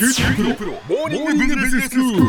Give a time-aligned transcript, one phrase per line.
[0.00, 2.22] 九州大学モーニングビジネススクール。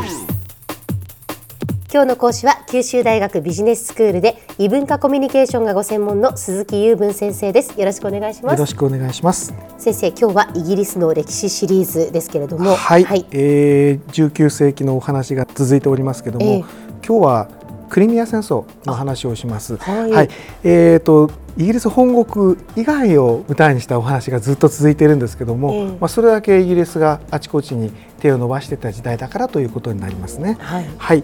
[1.90, 7.80] 今日の講師は九州大学ビジネススクールで異文化コミュニケーションがご専門の鈴木雄文先生です。
[7.80, 8.54] よろしくお願いします。
[8.56, 9.54] よろしくお願いします。
[9.78, 12.76] 先生今日はイギリスの歴史シリーズですけれども。
[12.76, 16.60] はい、はい、えー、19世紀のお話が続いておりますけども、ええ。
[17.08, 17.48] 今日は
[17.92, 19.76] クリミア戦争の話をします。
[19.76, 20.30] はい
[20.64, 30.56] えーとイギリス本国以外を舞台にしたお話がずっと続いているんですけども、ええまあそれだけイギリスがあちこちに手を伸ばしていた時代だからということになりますね。
[30.62, 31.24] はいはい。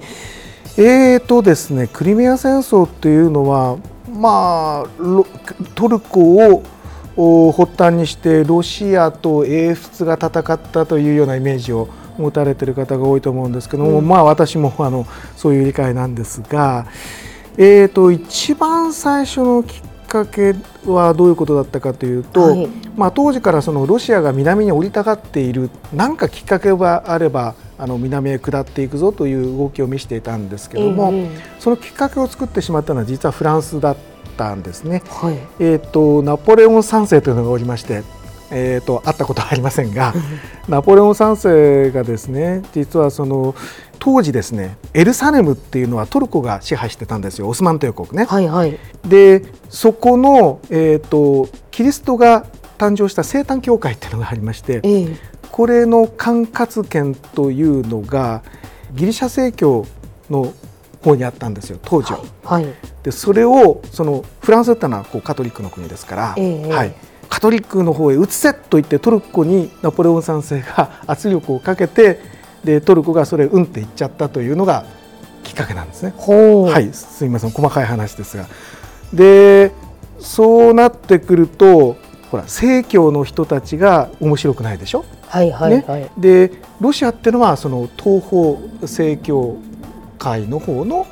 [0.78, 3.78] えーとですね、クリミア戦争っていうのは、
[4.14, 5.26] まあ、ロ
[5.76, 6.64] トルコを
[7.18, 16.88] お発端にしてロシアと英仏が戦ったというようなイメージを持たれている方が多いと思うんですけども、まあ私もあのそういう理解なんですが、
[17.58, 22.68] えーと一番最初のきっかけはどういうことだったかというと、はい。
[22.96, 34.17] まあ、当時からそのロシアが南に降りたがっている何かきっかけがあればあの南へ下っていくぞという動きを見せていたんですけども、ええそのきっかけを作ってしまったのは実はフランスだった
[34.54, 35.04] んですね。
[35.08, 35.38] はい。
[35.60, 38.04] えー、とナポレオン3世というのがおりまして、
[38.52, 40.14] えー、と会ったことはありませんが
[40.68, 43.56] ナポレオン3世がですね実はその
[44.00, 47.48] 当時ですねエルサレムっていうのはトルコが支配してたんですよ。
[47.50, 48.26] オスマン帝国ね。
[48.26, 48.78] はいはい。
[49.06, 52.46] でそこの、えー、とキリストが
[52.78, 55.08] 誕生した生誕教会っていうのがありましてええ。
[55.52, 58.44] これの管轄権というのが
[58.94, 59.86] ギリシャ正教
[60.30, 60.54] の
[61.02, 62.20] 方にあったんですよ当時は。
[62.44, 62.66] はい。
[63.04, 66.94] でそれをそのフランスってのはこうカトリックの国ですから、ええはい、
[67.30, 72.20] カトリックの方へ移せと言ってトルコにナポレオン3世が 圧力をかけて
[72.64, 74.86] でトルコがそれうんって言っちゃったというのが
[75.44, 76.14] きっかけなんですね。
[76.18, 77.52] はい、すみません。
[77.52, 78.46] 細かい話ですが。
[79.14, 79.72] で
[80.20, 81.96] そうなってくると
[82.32, 85.06] ほら正教の人たちが面白くないでしょ？
[85.28, 89.58] はいはいはい、ね、でロシアっていうのはその東方正教
[90.18, 91.08] 会の方の、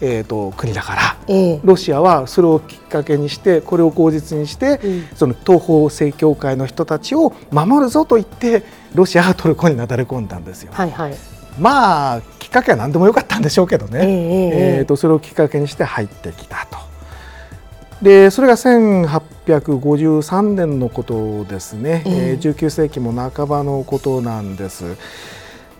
[0.00, 1.16] えー、と国だから。
[1.28, 1.60] ええ。
[1.64, 5.08] ロシアはそれをきっかけにしてこれを口実にして、うん。
[5.14, 8.62] その東方正教会の人たちを守るぞと言って
[8.94, 10.72] ロシアがトルコになだれ込んだんですよ。
[10.74, 11.14] はいはい。
[11.58, 16.78] まあきっかけは何でもよかったんでしょうけどね、えええええーとそれをきっかけにして入ってきたと。
[18.02, 22.12] でそれが1853年のことですね、ええ。
[22.32, 24.96] えー19世紀も半ばのことなんです。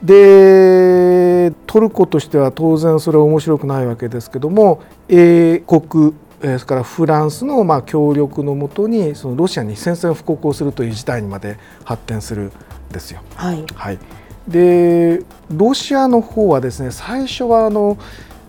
[0.03, 12.53] でトルコとしては当然それは面白くないわけですけども英国えーそれからフランスのまあ協力のもとにそのロシアに宣戦布告をするという事態にまで発展するん
[12.93, 13.21] ですよ。
[13.34, 13.65] はい。
[13.75, 13.99] はい、
[14.47, 17.97] でロシアの方はですね最初はあの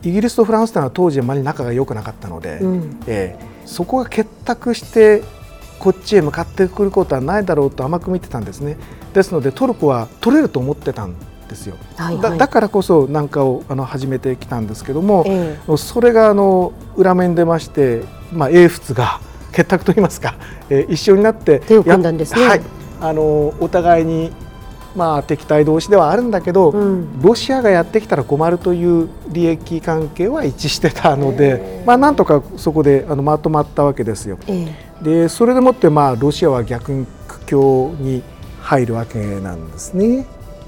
[0.04, 3.00] イギリスとフランスというのは当時あまり仲が良くなかったので、うん。
[3.08, 5.22] えーそこが結託して
[5.80, 8.78] こっちへ向かってくることはないだろうと甘く見てたんですね。
[9.14, 11.14] ですのでトルコは取れると思ってたん
[11.48, 12.22] ですよ、はいはい。
[12.22, 19.20] だだからこそなんかをあの始めてきたんですけども、えそれがあの裏面に出まして、まあ、英仏が
[19.52, 20.36] 結託といいますか、
[20.70, 22.42] えー一緒になって手を組んだんですね。
[22.42, 22.62] やはい、
[23.02, 24.32] あのお互いに、
[24.96, 27.22] まあ、敵対同士ではあるんだけど、うん。
[27.22, 34.38] ロシアがやってきたら困るという利益関係は一致してたのへでー、まあ、なんとかそこであのまとまったわけですよ。
[34.48, 34.68] え
[35.02, 35.04] え。
[35.04, 38.24] でそれでもって、まあ、ロシアは逆に苦境に
[38.62, 40.26] 入るわけなんですね。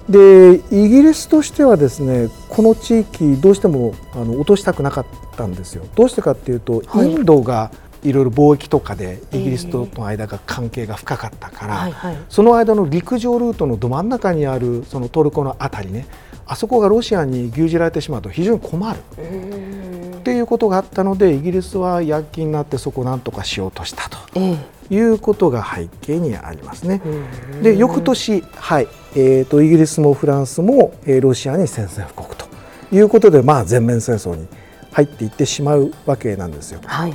[0.10, 5.06] でイギリスとしてはですねこの地域どうしてもあの落としたくなかっ
[5.38, 5.86] たんですよ。
[5.96, 7.12] どうしてかっていうと、はい。
[7.12, 7.72] インドが
[8.04, 12.18] いろいろ貿易とかでイギリスとの間が関係が深かったから、はいはい。
[12.28, 16.08] その間の陸上ルートのど真ん中にあるそのトルコの辺りね
[16.48, 19.00] あそこがロシアに牛耳られてしまうと非常に困る。
[19.18, 20.16] うー。
[20.16, 24.18] んっていうことがあったのでイギリスは躍起になってそこをなんとかしようとしたと。
[24.36, 27.02] ええいうことが背景にありますね。
[27.06, 28.88] うんで翌年、はい。
[29.16, 32.46] えー、とイギリスもフランスも、えーロシアに宣戦布告と
[32.92, 34.48] いうことで、まあ、全面戦争に
[34.92, 36.80] 入っていってしまうわけなんですよ。
[36.86, 37.14] はい。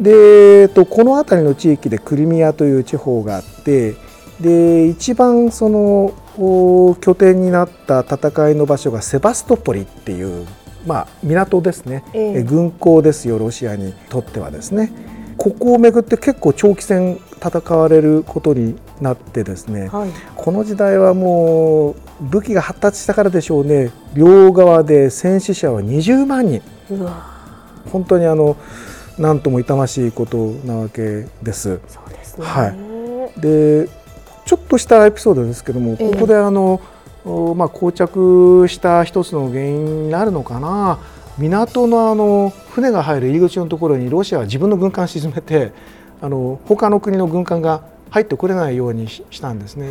[0.00, 3.94] で、えーとこの辺りの地域でクリミアという地方があって
[4.40, 10.46] で一番そのお拠点になった戦いの場所がセバストポリっていう、
[10.86, 12.38] まあ、港ですね、ええ。
[12.40, 14.90] え軍港ですよロシアにとってはですね
[15.44, 20.10] ここをめぐって結構長期戦戦われることになってですねはい。
[20.34, 23.90] この時代はもう武器が発達したからでしょうね。
[24.14, 26.62] 両側で戦死者は20万人。
[27.92, 28.56] 本当にあの
[29.18, 31.78] 何とも痛ましいことなわけです。
[31.88, 32.46] そうですね。
[32.46, 32.68] は
[33.36, 33.40] い。
[33.42, 33.90] で
[34.46, 36.12] ちょっとしたエピソードですけども、ええ。
[36.12, 36.80] ここであの、
[37.26, 41.00] おまあ、膠着した一つの原因になるのかな
[41.38, 45.72] 港のあの船が入る入り口のところにロシアは自分の軍艦沈めて
[46.20, 49.90] あの他の国の軍艦が入ってこれないようにしたんですね。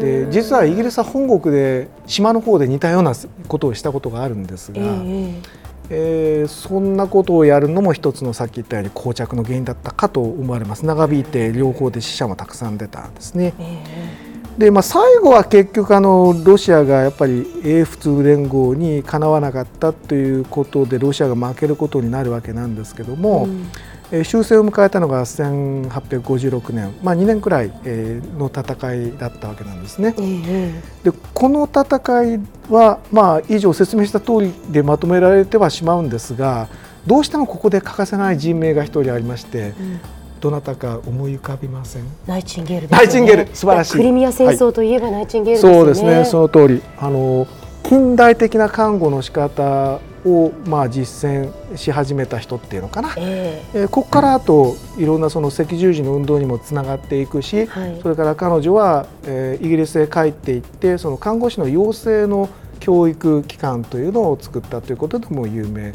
[0.00, 3.12] で実はイギリスは本国で島の方で似たような
[3.48, 5.42] ことをしたことがあるんですが、えー、
[5.90, 13.52] えー、そんなことをやるのも一つのさっき言ったように膠着の原因だったかと思われます長引いて両方で死者もたくさん出たんですね。
[13.58, 14.21] えー
[14.58, 23.66] でまあ、最後は結局あのロシアがやっぱり英仏連合にかなわなかったということでロシアが負けることになるわけなんですけども、うん、
[24.10, 30.14] えー、終戦を迎えたのが1856年、まあ、2年くらい、えー、の戦いだったわけなんですね。
[30.18, 36.68] うん、でこの戦いは、まあ、以上説明した通りでまとめられてはしまうんですが
[37.06, 40.00] どうしてもここで欠かせない人名が一人ありまして、うん
[40.42, 42.02] どなたか思い浮かびません？
[42.26, 43.92] ナイチンゲール、ね、ナイチンゲール素晴らしい。
[43.92, 46.82] クリミア戦争といえばナイチンゲール、ねはい、そうですねその通り。
[46.98, 47.46] あの
[47.84, 62.48] 近代的な看護の仕方をまあ実践し始めた人っていうのかな、えー、えー、ここからあといろんなその赤十字の運動にもつながっていくし、はい、それから彼女は、えー、イギリスへ帰っていってその看護師の養成の
[62.80, 65.92] 教育機関というのを作ったということでも有名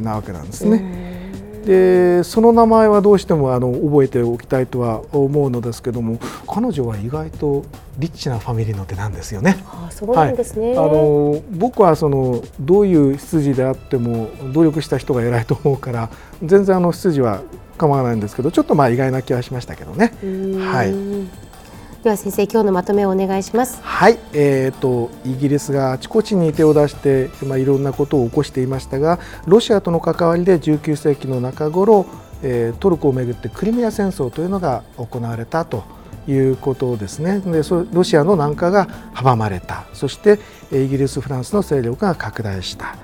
[0.00, 1.11] なわけなんですね。
[1.64, 7.64] でその名前はどうしてもあの覚えておきたいとは思うのですけども彼女は意外と
[7.98, 9.62] リッチなファミリーの手なんですよね。
[9.66, 16.10] あそうなんですね、はい、あの僕はそのどういう出自であっても努力した人が偉いと思うから
[16.42, 17.42] 全然あの出自は
[17.78, 20.12] 構わないんですけどちょっとまあ意外な気はしましたけどね。
[20.58, 21.51] はい
[22.02, 23.80] では先生今日のまとめをお願いします。
[23.80, 32.06] はい、えーと、イギリスがあちこちに手を出して、まあ、いろんなことを起こしていましたがロシアとの関わりで19世紀の中頃、
[32.42, 35.84] えー、トルコをめぐってクリミア戦争というのが行われたと
[36.26, 37.38] いうことですね。
[37.38, 37.62] で
[37.92, 39.84] ロシアの南下が阻まれた。
[39.92, 40.40] そして
[40.72, 42.96] イギリスフランスの勢力が拡大した。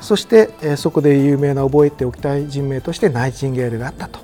[0.00, 4.20] そしてそこで有名な覚えておきたい人名としてナイチンゲールがあったと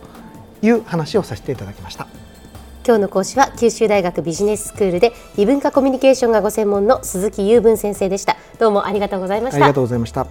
[0.63, 2.24] いう話をさせていただきました。
[2.87, 8.37] 今日の講師は九州大学ビジネススクールで異文化コミュニケーションがご専門の鈴木雄文先生でした。
[8.59, 9.57] どうもありがとうございました。
[9.57, 10.27] ありがとうございました。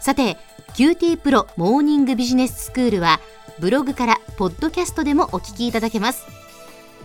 [0.00, 0.36] さて
[0.74, 3.20] QT プロモーニングビジネススクールは
[3.60, 6.26] ブログからポッドキャストでもお聞きいただけます。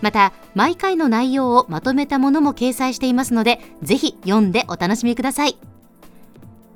[0.02, 5.58] また毎回の内容をまとめたものも掲載していますのでぜひ読んでお楽しみください。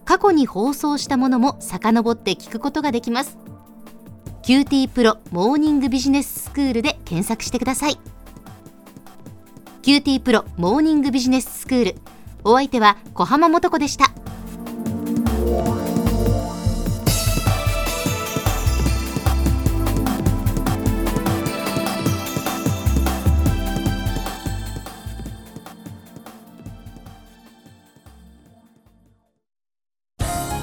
[0.05, 3.39] 過去に放送したものも遡って聞くことができます。
[4.43, 7.99] QT プロモーニングビジネススクールで検索してください。
[9.83, 11.95] QT プロモーニングビジネススクール。
[12.43, 14.11] お相手は小浜もとこでした。